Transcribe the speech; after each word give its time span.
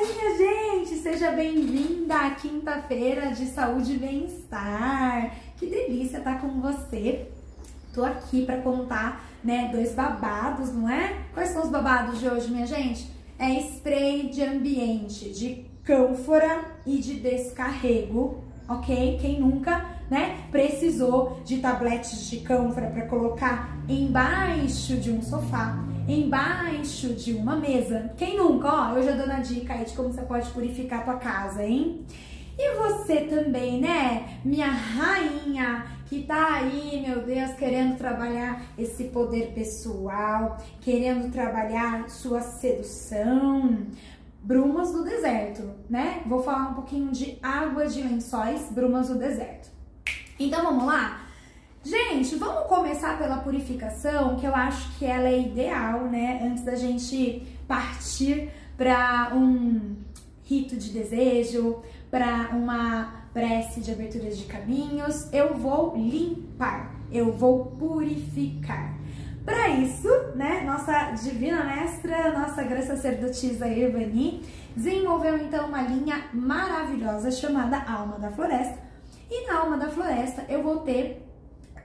tarde, 0.00 0.12
minha 0.14 0.36
gente! 0.36 0.96
Seja 0.96 1.30
bem-vinda 1.30 2.14
à 2.14 2.30
quinta-feira 2.30 3.32
de 3.32 3.46
saúde 3.46 3.94
e 3.94 3.98
bem-estar. 3.98 5.34
Que 5.56 5.66
delícia 5.66 6.18
estar 6.18 6.40
com 6.40 6.60
você. 6.60 7.28
Tô 7.92 8.04
aqui 8.04 8.46
para 8.46 8.62
contar, 8.62 9.28
né, 9.44 9.68
dois 9.70 9.94
babados, 9.94 10.72
não 10.72 10.88
é? 10.88 11.18
Quais 11.34 11.50
são 11.50 11.62
os 11.62 11.68
babados 11.68 12.18
de 12.18 12.28
hoje, 12.28 12.50
minha 12.50 12.66
gente? 12.66 13.10
É 13.38 13.50
spray 13.60 14.30
de 14.30 14.42
ambiente, 14.42 15.30
de 15.30 15.66
cânfora 15.84 16.64
e 16.86 16.98
de 16.98 17.14
descarrego, 17.20 18.42
ok? 18.68 19.18
Quem 19.20 19.40
nunca, 19.40 19.84
né, 20.10 20.44
precisou 20.50 21.40
de 21.44 21.58
tabletes 21.58 22.30
de 22.30 22.40
cânfora 22.40 22.88
para 22.88 23.06
colocar 23.06 23.76
embaixo 23.88 24.96
de 24.96 25.10
um 25.10 25.20
sofá 25.20 25.89
embaixo 26.08 27.14
de 27.14 27.32
uma 27.32 27.56
mesa. 27.56 28.12
Quem 28.16 28.36
nunca? 28.36 28.68
Ó, 28.68 28.96
eu 28.96 29.02
já 29.02 29.12
dou 29.12 29.26
na 29.26 29.40
dica 29.40 29.74
aí 29.74 29.84
de 29.84 29.92
como 29.92 30.12
você 30.12 30.22
pode 30.22 30.50
purificar 30.50 31.00
a 31.00 31.02
tua 31.02 31.16
casa, 31.16 31.64
hein? 31.64 32.04
E 32.58 32.74
você 32.76 33.22
também, 33.22 33.80
né? 33.80 34.38
Minha 34.44 34.68
rainha 34.68 35.86
que 36.06 36.24
tá 36.24 36.54
aí, 36.56 37.04
meu 37.06 37.22
Deus, 37.22 37.52
querendo 37.52 37.96
trabalhar 37.96 38.60
esse 38.76 39.04
poder 39.04 39.52
pessoal, 39.54 40.58
querendo 40.80 41.30
trabalhar 41.30 42.10
sua 42.10 42.40
sedução. 42.40 43.86
Brumas 44.42 44.92
do 44.92 45.04
deserto, 45.04 45.70
né? 45.88 46.22
Vou 46.26 46.42
falar 46.42 46.70
um 46.70 46.74
pouquinho 46.74 47.12
de 47.12 47.38
água 47.42 47.86
de 47.86 48.02
lençóis, 48.02 48.70
brumas 48.70 49.08
do 49.08 49.18
deserto. 49.18 49.70
Então 50.38 50.62
vamos 50.62 50.84
lá? 50.84 51.19
Gente, 51.82 52.36
vamos 52.36 52.66
começar 52.66 53.16
pela 53.16 53.38
purificação, 53.38 54.36
que 54.36 54.44
eu 54.44 54.54
acho 54.54 54.98
que 54.98 55.06
ela 55.06 55.26
é 55.26 55.40
ideal, 55.40 56.02
né? 56.02 56.38
Antes 56.44 56.62
da 56.62 56.74
gente 56.74 57.42
partir 57.66 58.50
para 58.76 59.32
um 59.34 59.96
rito 60.44 60.76
de 60.76 60.90
desejo, 60.90 61.80
para 62.10 62.50
uma 62.52 63.24
prece 63.32 63.80
de 63.80 63.90
abertura 63.92 64.28
de 64.28 64.44
caminhos, 64.44 65.32
eu 65.32 65.54
vou 65.54 65.96
limpar, 65.96 66.96
eu 67.10 67.32
vou 67.32 67.64
purificar. 67.78 68.94
Para 69.42 69.70
isso, 69.70 70.08
né, 70.34 70.62
nossa 70.66 71.12
divina 71.12 71.64
mestra, 71.64 72.38
nossa 72.38 72.62
grande 72.62 72.88
sacerdotisa 72.88 73.66
Irvani, 73.66 74.42
desenvolveu 74.76 75.38
então 75.38 75.68
uma 75.68 75.80
linha 75.80 76.28
maravilhosa 76.34 77.30
chamada 77.30 77.82
Alma 77.90 78.18
da 78.18 78.30
Floresta. 78.30 78.78
E 79.30 79.46
na 79.46 79.60
Alma 79.60 79.78
da 79.78 79.88
Floresta 79.88 80.44
eu 80.46 80.62
vou 80.62 80.80
ter 80.80 81.29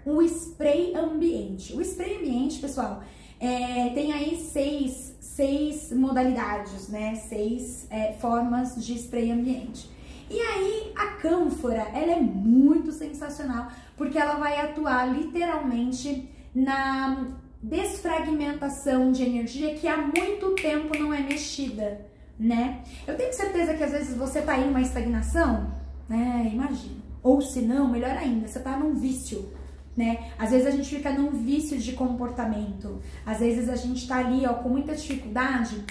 o 0.05 0.21
spray 0.21 0.95
ambiente. 0.95 1.73
O 1.73 1.81
spray 1.81 2.17
ambiente, 2.17 2.59
pessoal, 2.59 3.03
é, 3.39 3.89
tem 3.89 4.13
aí 4.13 4.37
seis, 4.37 5.15
seis 5.19 5.91
modalidades, 5.91 6.87
né? 6.89 7.15
Seis 7.15 7.87
é, 7.89 8.13
formas 8.13 8.75
de 8.75 8.93
spray 8.95 9.31
ambiente. 9.31 9.89
E 10.29 10.39
aí 10.39 10.91
a 10.95 11.07
cânfora, 11.21 11.87
ela 11.93 12.13
é 12.13 12.19
muito 12.19 12.91
sensacional, 12.91 13.67
porque 13.97 14.17
ela 14.17 14.35
vai 14.35 14.59
atuar 14.59 15.05
literalmente 15.05 16.29
na 16.53 17.27
desfragmentação 17.61 19.11
de 19.11 19.23
energia 19.23 19.75
que 19.75 19.87
há 19.87 19.97
muito 19.97 20.53
tempo 20.55 20.97
não 20.97 21.13
é 21.13 21.21
mexida, 21.21 22.05
né? 22.39 22.83
Eu 23.07 23.17
tenho 23.17 23.33
certeza 23.33 23.73
que 23.73 23.83
às 23.83 23.91
vezes 23.91 24.15
você 24.15 24.41
tá 24.41 24.57
em 24.57 24.69
uma 24.69 24.81
estagnação, 24.81 25.71
né? 26.07 26.49
Imagina. 26.53 27.03
Ou 27.21 27.41
se 27.41 27.61
não, 27.61 27.89
melhor 27.89 28.11
ainda, 28.11 28.47
você 28.47 28.59
tá 28.59 28.77
num 28.77 28.93
vício 28.93 29.51
né? 29.95 30.31
Às 30.37 30.51
vezes 30.51 30.67
a 30.67 30.71
gente 30.71 30.95
fica 30.95 31.11
num 31.11 31.31
vício 31.31 31.77
de 31.77 31.93
comportamento, 31.93 33.01
às 33.25 33.39
vezes 33.39 33.69
a 33.69 33.75
gente 33.75 34.07
tá 34.07 34.17
ali, 34.17 34.45
ó, 34.45 34.53
com 34.55 34.69
muita 34.69 34.93
dificuldade 34.95 35.83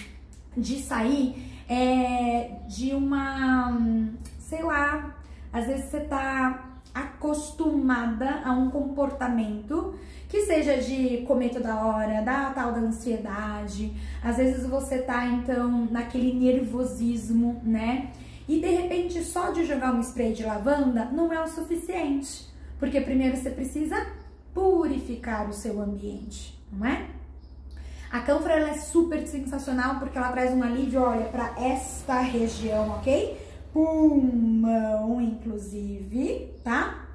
de 0.57 0.81
sair 0.81 1.55
é, 1.69 2.59
de 2.69 2.95
uma, 2.95 3.81
sei 4.39 4.63
lá, 4.63 5.17
às 5.53 5.67
vezes 5.67 5.87
você 5.87 6.01
tá 6.01 6.71
acostumada 6.95 8.43
a 8.45 8.53
um 8.53 8.71
comportamento 8.71 9.95
que 10.29 10.43
seja 10.43 10.79
de 10.79 11.25
comer 11.27 11.51
toda 11.51 11.85
hora, 11.85 12.23
da 12.23 12.51
tal 12.51 12.73
da 12.73 12.79
ansiedade, 12.79 13.93
às 14.23 14.37
vezes 14.37 14.67
você 14.67 14.99
tá 14.99 15.27
então 15.27 15.89
naquele 15.91 16.33
nervosismo, 16.33 17.61
né? 17.65 18.11
E 18.49 18.61
de 18.61 18.67
repente 18.67 19.23
só 19.23 19.51
de 19.51 19.65
jogar 19.65 19.95
um 19.95 20.01
spray 20.01 20.33
de 20.33 20.45
lavanda 20.45 21.07
não 21.07 21.33
é 21.33 21.43
o 21.43 21.49
suficiente. 21.49 22.54
Porque 22.79 23.01
primeiro 23.01 23.37
você 23.37 23.51
precisa 23.51 24.07
purificar 24.53 25.49
o 25.49 25.53
seu 25.53 25.81
ambiente, 25.81 26.59
não 26.73 26.87
é? 26.87 27.09
A 28.11 28.21
cânfora 28.21 28.55
é 28.55 28.75
super 28.75 29.27
sensacional 29.27 29.99
porque 29.99 30.17
ela 30.17 30.31
traz 30.31 30.53
um 30.53 30.63
alívio, 30.63 31.03
olha, 31.03 31.27
para 31.27 31.53
esta 31.61 32.21
região, 32.21 32.91
ok? 32.91 33.37
Pulmão, 33.73 35.21
inclusive, 35.21 36.55
tá? 36.63 37.09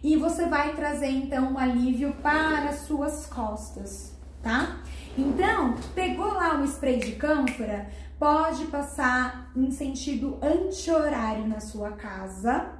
E 0.00 0.16
você 0.16 0.46
vai 0.46 0.74
trazer 0.76 1.08
então 1.08 1.54
um 1.54 1.58
alívio 1.58 2.12
para 2.22 2.68
as 2.68 2.80
suas 2.82 3.26
costas, 3.26 4.12
tá? 4.42 4.80
Então, 5.18 5.74
pegou 5.94 6.26
lá 6.26 6.60
o 6.60 6.64
spray 6.64 7.00
de 7.00 7.12
cânfora, 7.12 7.88
pode 8.16 8.66
passar 8.66 9.50
em 9.56 9.72
sentido 9.72 10.38
anti-horário 10.40 11.48
na 11.48 11.58
sua 11.58 11.92
casa, 11.92 12.70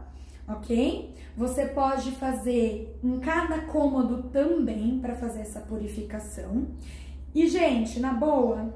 ok? 0.48 1.14
Você 1.36 1.66
pode 1.66 2.12
fazer 2.12 2.98
em 3.02 3.18
cada 3.18 3.58
cômodo 3.62 4.24
também 4.30 4.98
para 5.00 5.14
fazer 5.14 5.40
essa 5.40 5.60
purificação. 5.60 6.68
E, 7.34 7.48
gente, 7.48 7.98
na 7.98 8.12
boa, 8.12 8.72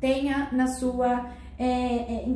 tenha 0.00 0.48
na 0.52 0.66
sua. 0.66 1.30
É, 1.58 1.66
é, 1.66 2.26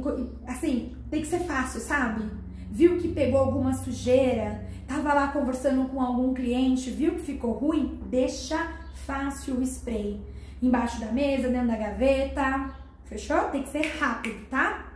assim, 0.46 0.94
tem 1.10 1.22
que 1.22 1.26
ser 1.26 1.40
fácil, 1.40 1.80
sabe? 1.80 2.24
Viu 2.70 2.98
que 2.98 3.08
pegou 3.08 3.40
alguma 3.40 3.72
sujeira, 3.72 4.66
tava 4.86 5.14
lá 5.14 5.28
conversando 5.28 5.88
com 5.88 6.00
algum 6.00 6.34
cliente, 6.34 6.90
viu 6.90 7.14
que 7.14 7.22
ficou 7.22 7.52
ruim? 7.52 8.00
Deixa 8.10 8.58
fácil 9.06 9.56
o 9.56 9.62
spray. 9.62 10.20
Embaixo 10.62 11.00
da 11.00 11.10
mesa, 11.10 11.48
dentro 11.48 11.68
da 11.68 11.76
gaveta. 11.76 12.74
Fechou? 13.04 13.50
Tem 13.50 13.62
que 13.62 13.68
ser 13.68 13.86
rápido, 13.98 14.46
tá? 14.48 14.93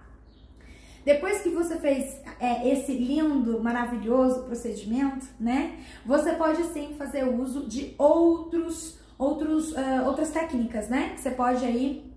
Depois 1.09 1.41
que 1.41 1.49
você 1.49 1.77
fez 1.77 2.21
é, 2.39 2.69
esse 2.69 2.93
lindo, 2.93 3.63
maravilhoso 3.63 4.43
procedimento, 4.43 5.27
né? 5.41 5.79
Você 6.05 6.33
pode 6.33 6.63
sim 6.65 6.97
fazer 6.99 7.25
uso 7.25 7.67
de 7.67 7.95
outros, 7.97 8.99
outros, 9.17 9.73
uh, 9.73 10.05
outras 10.05 10.29
técnicas, 10.29 10.91
né? 10.91 11.15
Você 11.17 11.31
pode 11.31 11.65
aí 11.65 12.13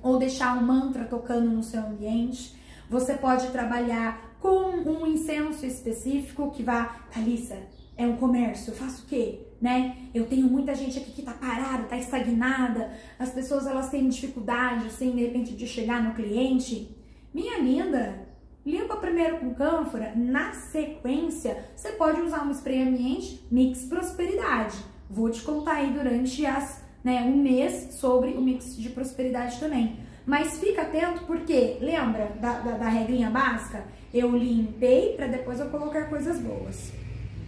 ou 0.00 0.16
deixar 0.16 0.56
um 0.56 0.62
mantra 0.64 1.06
tocando 1.06 1.50
no 1.50 1.60
seu 1.60 1.80
ambiente. 1.80 2.54
Você 2.88 3.14
pode 3.14 3.48
trabalhar 3.48 4.36
com 4.40 4.76
um 4.76 5.04
incenso 5.08 5.66
específico 5.66 6.52
que 6.52 6.62
vá, 6.62 7.04
Thalissa, 7.12 7.58
é 7.96 8.06
um 8.06 8.14
comércio, 8.16 8.70
eu 8.70 8.76
faço 8.76 9.02
o 9.02 9.06
quê? 9.08 9.40
Né? 9.60 9.96
Eu 10.14 10.24
tenho 10.24 10.46
muita 10.46 10.72
gente 10.72 10.96
aqui 10.96 11.10
que 11.10 11.22
tá 11.22 11.32
parada, 11.32 11.82
tá 11.88 11.96
estagnada, 11.96 12.92
as 13.18 13.30
pessoas 13.30 13.66
elas 13.66 13.90
têm 13.90 14.08
dificuldade, 14.08 14.86
assim, 14.86 15.10
de 15.10 15.22
repente, 15.22 15.52
de 15.52 15.66
chegar 15.66 16.00
no 16.00 16.14
cliente. 16.14 16.96
Minha 17.34 17.58
linda, 17.58 18.25
Limpa 18.66 18.96
primeiro 18.96 19.36
com 19.36 19.54
cânfora, 19.54 20.12
na 20.16 20.50
sequência 20.52 21.56
você 21.76 21.92
pode 21.92 22.20
usar 22.20 22.42
um 22.44 22.50
spray 22.50 22.82
ambiente 22.82 23.46
Mix 23.48 23.84
Prosperidade. 23.84 24.76
Vou 25.08 25.30
te 25.30 25.40
contar 25.42 25.74
aí 25.74 25.92
durante 25.92 26.44
as, 26.44 26.82
né, 27.04 27.22
um 27.22 27.36
mês 27.36 27.94
sobre 27.94 28.30
o 28.30 28.40
Mix 28.40 28.76
de 28.76 28.88
Prosperidade 28.88 29.60
também. 29.60 30.00
Mas 30.26 30.58
fica 30.58 30.82
atento 30.82 31.22
porque, 31.26 31.78
lembra 31.80 32.32
da, 32.40 32.58
da, 32.58 32.72
da 32.72 32.88
regrinha 32.88 33.30
básica? 33.30 33.84
Eu 34.12 34.36
limpei 34.36 35.12
para 35.14 35.28
depois 35.28 35.60
eu 35.60 35.70
colocar 35.70 36.08
coisas 36.08 36.40
boas. 36.40 36.92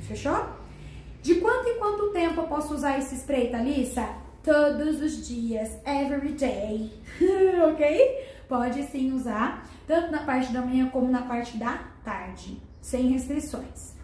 Fechou? 0.03 0.47
De 1.21 1.35
quanto 1.41 1.69
em 1.69 1.79
quanto 1.81 2.13
tempo 2.13 2.43
eu 2.43 2.47
posso 2.47 2.73
usar 2.73 2.97
esse 2.97 3.17
spray, 3.17 3.51
Thalissa? 3.51 4.09
Todos 4.45 5.03
os 5.03 5.27
dias, 5.27 5.77
every 5.85 6.33
day, 6.35 6.93
ok? 7.73 8.38
Pode 8.49 8.83
sim 8.85 9.13
usar 9.13 9.69
tanto 9.87 10.11
na 10.11 10.21
parte 10.21 10.53
da 10.53 10.63
manhã 10.63 10.89
como 10.89 11.11
na 11.11 11.23
parte 11.23 11.57
da 11.59 11.79
tarde, 12.03 12.59
sem 12.81 13.09
restrições. 13.09 13.95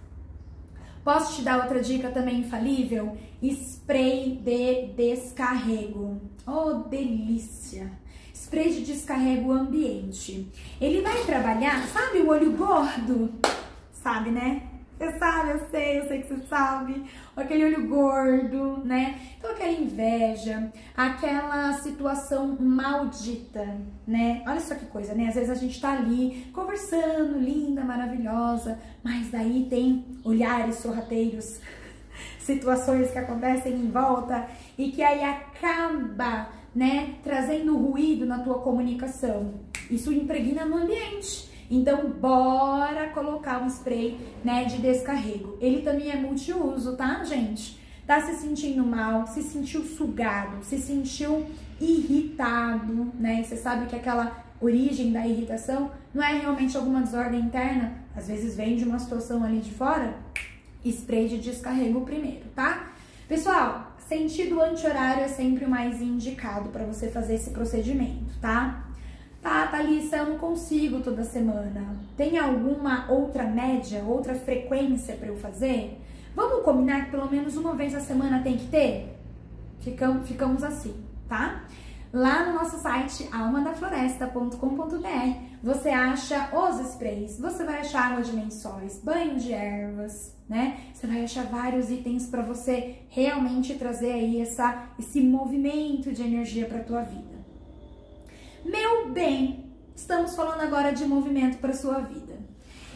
Posso 1.02 1.36
te 1.36 1.42
dar 1.42 1.62
outra 1.62 1.80
dica 1.80 2.10
também 2.10 2.40
infalível? 2.40 3.16
Spray 3.42 4.36
de 4.42 4.92
descarrego. 4.94 6.20
Oh, 6.46 6.88
delícia! 6.88 7.92
Spray 8.34 8.72
de 8.72 8.80
descarrego 8.84 9.52
ambiente. 9.52 10.50
Ele 10.80 11.00
vai 11.02 11.22
trabalhar, 11.24 11.86
sabe 11.88 12.18
o 12.18 12.28
olho 12.28 12.52
gordo? 12.52 13.32
Sabe, 13.92 14.30
né? 14.30 14.73
Você 14.96 15.18
sabe, 15.18 15.50
eu 15.50 15.68
sei, 15.70 15.98
eu 15.98 16.08
sei 16.08 16.22
que 16.22 16.28
você 16.28 16.46
sabe. 16.46 17.04
Aquele 17.36 17.64
olho 17.64 17.88
gordo, 17.88 18.80
né? 18.84 19.18
Então, 19.36 19.50
aquela 19.50 19.72
inveja, 19.72 20.72
aquela 20.96 21.72
situação 21.74 22.56
maldita, 22.60 23.76
né? 24.06 24.42
Olha 24.46 24.60
só 24.60 24.76
que 24.76 24.86
coisa, 24.86 25.14
né? 25.14 25.28
Às 25.28 25.34
vezes 25.34 25.50
a 25.50 25.54
gente 25.54 25.80
tá 25.80 25.92
ali 25.92 26.46
conversando, 26.52 27.38
linda, 27.38 27.82
maravilhosa, 27.82 28.78
mas 29.02 29.30
daí 29.30 29.66
tem 29.68 30.04
olhares 30.22 30.76
sorrateiros, 30.76 31.58
situações 32.38 33.10
que 33.10 33.18
acontecem 33.18 33.72
em 33.72 33.90
volta 33.90 34.46
e 34.78 34.92
que 34.92 35.02
aí 35.02 35.24
acaba, 35.24 36.50
né, 36.72 37.16
trazendo 37.24 37.76
ruído 37.76 38.24
na 38.24 38.38
tua 38.38 38.60
comunicação. 38.60 39.54
isso 39.90 40.12
impregna 40.12 40.64
no 40.64 40.76
ambiente. 40.76 41.53
Então, 41.70 42.10
bora 42.10 43.08
colocar 43.08 43.62
um 43.62 43.66
spray, 43.66 44.18
né, 44.44 44.64
de 44.64 44.78
descarrego. 44.78 45.56
Ele 45.60 45.82
também 45.82 46.10
é 46.10 46.16
multiuso, 46.16 46.96
tá, 46.96 47.22
gente? 47.24 47.78
Tá 48.06 48.20
se 48.20 48.34
sentindo 48.34 48.84
mal, 48.84 49.26
se 49.26 49.42
sentiu 49.42 49.82
sugado, 49.82 50.62
se 50.62 50.78
sentiu 50.78 51.46
irritado, 51.80 53.12
né? 53.18 53.42
Você 53.42 53.56
sabe 53.56 53.86
que 53.86 53.96
aquela 53.96 54.44
origem 54.60 55.10
da 55.12 55.26
irritação 55.26 55.90
não 56.12 56.22
é 56.22 56.38
realmente 56.38 56.76
alguma 56.76 57.00
desordem 57.00 57.40
interna, 57.40 57.92
às 58.14 58.28
vezes 58.28 58.56
vem 58.56 58.76
de 58.76 58.84
uma 58.84 58.98
situação 58.98 59.42
ali 59.42 59.60
de 59.60 59.72
fora. 59.72 60.14
Spray 60.84 61.28
de 61.28 61.38
descarrego 61.38 62.02
primeiro, 62.02 62.44
tá? 62.54 62.92
Pessoal, 63.26 63.96
sentido 64.06 64.60
anti-horário 64.60 65.24
é 65.24 65.28
sempre 65.28 65.64
o 65.64 65.70
mais 65.70 66.00
indicado 66.02 66.68
para 66.68 66.84
você 66.84 67.08
fazer 67.08 67.36
esse 67.36 67.50
procedimento, 67.50 68.38
tá? 68.38 68.83
Tá, 69.44 69.66
Thalissa, 69.66 70.16
eu 70.16 70.30
não 70.30 70.38
consigo 70.38 71.02
toda 71.02 71.22
semana. 71.22 71.98
Tem 72.16 72.38
alguma 72.38 73.12
outra 73.12 73.44
média, 73.44 74.02
outra 74.02 74.34
frequência 74.34 75.16
para 75.16 75.28
eu 75.28 75.36
fazer? 75.36 76.00
Vamos 76.34 76.64
combinar 76.64 77.04
que 77.04 77.10
pelo 77.10 77.30
menos 77.30 77.54
uma 77.54 77.74
vez 77.74 77.94
a 77.94 78.00
semana 78.00 78.42
tem 78.42 78.56
que 78.56 78.68
ter? 78.68 79.14
Ficamos, 79.80 80.26
ficamos 80.26 80.64
assim, 80.64 80.94
tá? 81.28 81.64
Lá 82.10 82.46
no 82.46 82.54
nosso 82.54 82.78
site 82.78 83.28
almadafloresta.com.br 83.30 85.54
você 85.62 85.90
acha 85.90 86.48
os 86.56 86.80
sprays, 86.92 87.38
você 87.38 87.64
vai 87.64 87.80
achar 87.80 88.12
água 88.12 88.22
de 88.22 88.32
lençóis, 88.32 88.98
banho 89.04 89.36
de 89.36 89.52
ervas, 89.52 90.34
né? 90.48 90.78
Você 90.94 91.06
vai 91.06 91.22
achar 91.22 91.44
vários 91.44 91.90
itens 91.90 92.26
para 92.26 92.40
você 92.40 93.00
realmente 93.10 93.74
trazer 93.74 94.12
aí 94.12 94.40
essa, 94.40 94.84
esse 94.98 95.20
movimento 95.20 96.12
de 96.12 96.22
energia 96.22 96.64
para 96.64 96.82
tua 96.82 97.02
vida. 97.02 97.33
Meu 98.64 99.10
bem, 99.10 99.70
estamos 99.94 100.34
falando 100.34 100.62
agora 100.62 100.90
de 100.90 101.04
movimento 101.04 101.58
para 101.58 101.74
sua 101.74 101.98
vida. 102.00 102.32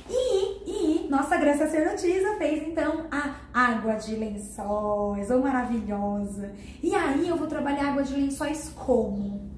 E, 0.08 1.04
e 1.04 1.08
nossa 1.10 1.36
Graça 1.36 1.66
Sacerdotisa 1.66 2.36
fez 2.38 2.66
então 2.66 3.04
a 3.10 3.34
água 3.52 3.96
de 3.96 4.16
lençóis, 4.16 5.30
oh 5.30 5.40
maravilhosa. 5.40 6.52
E 6.82 6.94
aí 6.94 7.28
eu 7.28 7.36
vou 7.36 7.46
trabalhar 7.46 7.90
água 7.90 8.02
de 8.02 8.14
lençóis 8.14 8.72
como? 8.74 9.50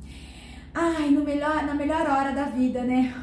Ai, 0.75 1.11
no 1.11 1.23
melhor, 1.23 1.63
na 1.65 1.75
melhor 1.75 2.05
hora 2.11 2.33
da 2.33 2.47
vida, 2.47 2.83
né? 2.83 3.15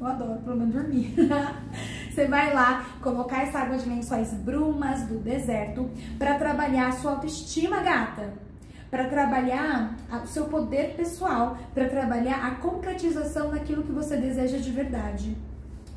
Eu 0.00 0.04
adoro, 0.04 0.40
pelo 0.40 0.56
menos 0.56 0.74
dormir. 0.74 1.14
Você 2.10 2.26
vai 2.26 2.52
lá 2.52 2.84
colocar 3.00 3.42
essa 3.42 3.60
água 3.60 3.78
de 3.78 3.88
lençóis 3.88 4.34
brumas 4.34 5.06
do 5.06 5.18
deserto 5.18 5.88
para 6.18 6.36
trabalhar 6.40 6.88
a 6.88 6.92
sua 6.92 7.12
autoestima, 7.12 7.82
gata 7.82 8.51
para 8.92 9.08
trabalhar 9.08 9.96
o 10.22 10.26
seu 10.26 10.44
poder 10.44 10.94
pessoal, 10.94 11.56
para 11.72 11.88
trabalhar 11.88 12.46
a 12.46 12.56
concretização 12.56 13.50
daquilo 13.50 13.82
que 13.82 13.90
você 13.90 14.18
deseja 14.18 14.58
de 14.58 14.70
verdade. 14.70 15.34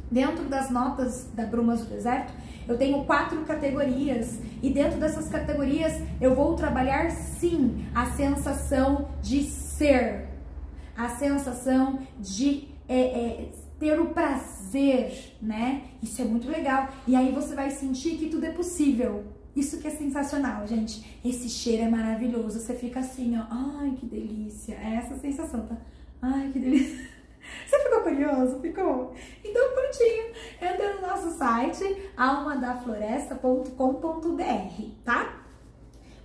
Dentro 0.10 0.46
das 0.46 0.70
notas 0.70 1.28
da 1.34 1.46
Brumas 1.46 1.82
do 1.82 1.90
Deserto, 1.90 2.32
eu 2.66 2.78
tenho 2.78 3.04
quatro 3.04 3.42
categorias 3.42 4.40
e 4.64 4.70
dentro 4.70 4.98
dessas 4.98 5.28
categorias 5.28 5.92
eu 6.22 6.34
vou 6.34 6.56
trabalhar 6.56 7.12
sim 7.12 7.86
a 7.94 8.06
sensação 8.06 9.10
de 9.22 9.44
ser, 9.44 10.30
a 10.96 11.10
sensação 11.10 12.00
de 12.18 12.70
é, 12.88 12.98
é, 12.98 13.50
ter 13.78 14.00
o 14.00 14.06
prazer, 14.12 15.36
né? 15.42 15.82
Isso 16.02 16.22
é 16.22 16.26
muito 16.26 16.50
legal. 16.50 16.88
E 17.06 17.14
aí 17.14 17.34
você 17.34 17.56
vai 17.56 17.72
sentir 17.72 18.12
que 18.12 18.30
tudo 18.30 18.46
é 18.46 18.52
possível. 18.52 19.26
Isso 19.56 19.80
que 19.80 19.88
é 19.88 19.92
sensacional, 19.92 20.68
gente. 20.68 21.18
Esse 21.24 21.48
cheiro 21.48 21.84
é 21.84 21.90
maravilhoso. 21.90 22.60
Você 22.60 22.74
fica 22.74 23.00
assim, 23.00 23.38
ó. 23.38 23.46
Ai, 23.50 23.96
que 23.98 24.06
delícia. 24.06 24.74
É 24.74 24.96
essa 24.96 25.18
sensação, 25.18 25.66
tá? 25.66 25.78
Ai, 26.22 26.50
que 26.52 26.60
delícia. 26.60 26.98
Você 27.66 27.80
ficou 27.80 28.02
curioso? 28.02 28.60
Ficou? 28.60 29.14
Então, 29.44 29.74
prontinho. 29.74 30.26
Entra 30.62 30.96
no 30.96 31.02
nosso 31.08 31.32
site 31.38 32.12
almadafloresta.com.br, 32.18 34.84
tá? 35.06 35.42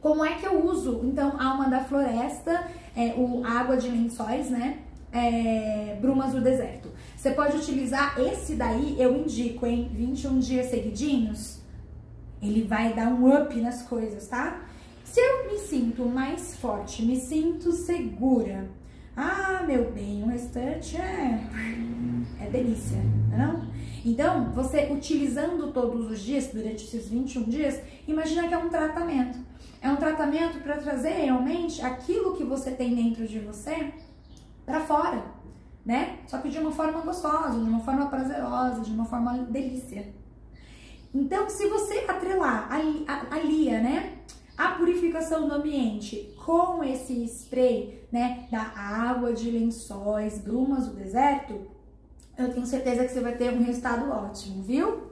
Como 0.00 0.24
é 0.24 0.34
que 0.34 0.46
eu 0.46 0.64
uso, 0.64 1.02
então, 1.04 1.38
alma 1.38 1.68
da 1.68 1.84
floresta, 1.84 2.66
é, 2.96 3.12
o 3.18 3.44
água 3.44 3.76
de 3.76 3.86
lençóis, 3.88 4.48
né? 4.50 4.78
É, 5.12 5.98
brumas 6.00 6.32
do 6.32 6.40
deserto. 6.40 6.88
Você 7.16 7.32
pode 7.32 7.58
utilizar 7.58 8.18
esse 8.18 8.54
daí, 8.54 8.96
eu 8.98 9.14
indico, 9.14 9.66
hein? 9.66 9.90
21 9.92 10.38
dias 10.38 10.70
seguidinhos 10.70 11.59
ele 12.42 12.62
vai 12.62 12.92
dar 12.92 13.08
um 13.08 13.28
up 13.34 13.54
nas 13.60 13.82
coisas, 13.82 14.26
tá? 14.26 14.62
Se 15.04 15.20
eu 15.20 15.50
me 15.50 15.58
sinto 15.58 16.04
mais 16.06 16.56
forte, 16.56 17.04
me 17.04 17.16
sinto 17.16 17.72
segura, 17.72 18.70
ah, 19.16 19.64
meu 19.66 19.90
bem, 19.90 20.22
o 20.22 20.26
restante 20.26 20.96
é, 20.96 21.40
é 22.40 22.48
delícia, 22.48 22.98
não? 23.36 23.68
Então, 24.04 24.52
você 24.52 24.88
utilizando 24.90 25.72
todos 25.72 26.10
os 26.10 26.20
dias, 26.20 26.48
durante 26.48 26.84
esses 26.84 27.08
21 27.08 27.42
dias, 27.44 27.80
imagina 28.06 28.48
que 28.48 28.54
é 28.54 28.58
um 28.58 28.68
tratamento. 28.68 29.38
É 29.82 29.90
um 29.90 29.96
tratamento 29.96 30.62
para 30.62 30.76
trazer 30.76 31.24
realmente 31.24 31.82
aquilo 31.82 32.36
que 32.36 32.44
você 32.44 32.70
tem 32.70 32.94
dentro 32.94 33.26
de 33.26 33.40
você 33.40 33.92
para 34.64 34.80
fora, 34.80 35.24
né? 35.84 36.18
Só 36.26 36.38
que 36.38 36.48
de 36.48 36.58
uma 36.58 36.70
forma 36.70 37.00
gostosa, 37.00 37.58
de 37.58 37.68
uma 37.68 37.80
forma 37.80 38.06
prazerosa, 38.06 38.80
de 38.82 38.90
uma 38.90 39.04
forma 39.04 39.38
delícia. 39.38 40.19
Então, 41.12 41.50
se 41.50 41.68
você 41.68 42.04
atrelar, 42.06 42.68
alia, 43.30 43.80
né, 43.80 44.18
a 44.56 44.68
purificação 44.72 45.48
do 45.48 45.54
ambiente 45.54 46.34
com 46.44 46.84
esse 46.84 47.24
spray, 47.24 48.04
né, 48.12 48.46
da 48.50 48.62
água 48.62 49.32
de 49.32 49.50
lençóis, 49.50 50.38
brumas 50.38 50.86
do 50.86 50.94
deserto, 50.94 51.60
eu 52.38 52.52
tenho 52.52 52.66
certeza 52.66 53.04
que 53.04 53.10
você 53.10 53.20
vai 53.20 53.36
ter 53.36 53.52
um 53.52 53.62
resultado 53.62 54.10
ótimo, 54.10 54.62
viu? 54.62 55.10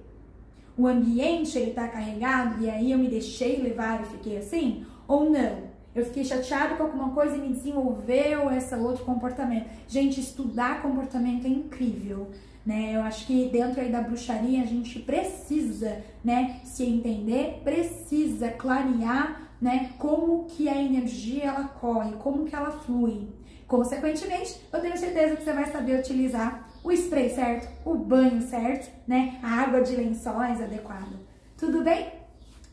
O 0.78 0.88
ambiente 0.88 1.60
ele 1.60 1.72
tá 1.72 1.90
carregado 1.90 2.64
e 2.64 2.70
aí 2.70 2.94
eu 2.94 2.98
me 2.98 3.10
deixei 3.10 3.62
levar 3.62 4.02
e 4.02 4.06
fiquei 4.06 4.38
assim? 4.38 4.86
Ou 5.06 5.30
não? 5.30 5.69
Eu 6.00 6.06
fiquei 6.06 6.24
chateado 6.24 6.76
com 6.76 6.84
alguma 6.84 7.10
coisa 7.12 7.36
e 7.36 7.40
me 7.40 7.50
desenvolveu 7.50 8.50
esse 8.52 8.74
outro 8.76 9.04
comportamento. 9.04 9.70
Gente, 9.88 10.20
estudar 10.20 10.82
comportamento 10.82 11.46
é 11.46 11.50
incrível, 11.50 12.32
né? 12.66 12.96
Eu 12.96 13.02
acho 13.02 13.28
que 13.28 13.50
dentro 13.50 13.82
aí 13.82 13.92
da 13.92 14.02
bruxaria 14.02 14.62
a 14.62 14.66
gente 14.66 15.00
precisa, 15.00 16.02
né, 16.24 16.62
se 16.64 16.86
entender, 16.86 17.62
precisa 17.64 18.50
clarear, 18.50 19.50
né, 19.62 19.92
como 19.98 20.46
que 20.46 20.70
a 20.70 20.82
energia 20.82 21.46
ela 21.46 21.66
corre, 21.66 22.14
como 22.14 22.46
que 22.46 22.56
ela 22.56 22.72
flui. 22.72 23.28
Consequentemente, 23.68 24.56
eu 24.72 24.80
tenho 24.80 24.98
certeza 24.98 25.36
que 25.36 25.44
você 25.44 25.52
vai 25.52 25.66
saber 25.66 26.00
utilizar 26.00 26.70
o 26.82 26.92
spray 26.94 27.30
certo, 27.30 27.68
o 27.84 27.94
banho 27.94 28.42
certo, 28.42 28.90
né, 29.06 29.38
a 29.44 29.62
água 29.64 29.82
de 29.82 29.96
lençóis 29.96 30.62
adequada. 30.62 31.20
Tudo 31.58 31.84
bem? 31.84 32.08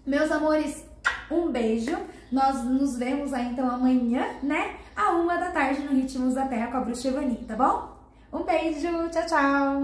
Meus 0.06 0.30
amores, 0.30 0.86
um 1.28 1.50
beijo. 1.50 1.96
Nós 2.30 2.64
nos 2.64 2.96
vemos 2.98 3.32
aí 3.32 3.52
então 3.52 3.68
amanhã, 3.68 4.26
né? 4.42 4.76
A 4.94 5.12
uma 5.12 5.36
da 5.36 5.50
tarde 5.50 5.82
no 5.82 5.92
Ritmos 5.92 6.34
da 6.34 6.46
Terra 6.46 6.68
com 6.68 6.78
a 6.78 6.80
Bruxa 6.80 7.08
Evani, 7.08 7.36
tá 7.46 7.54
bom? 7.54 7.96
Um 8.32 8.42
beijo, 8.42 8.88
tchau, 9.10 9.26
tchau! 9.26 9.82